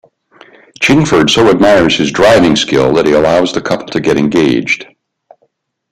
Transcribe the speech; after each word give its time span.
Chingford 0.79 1.29
so 1.29 1.47
admires 1.51 1.95
his 1.97 2.11
driving 2.11 2.55
skill 2.55 2.91
that 2.95 3.05
he 3.05 3.11
allows 3.11 3.53
the 3.53 3.61
couple 3.61 3.85
to 3.85 3.99
get 3.99 4.17
engaged. 4.17 4.87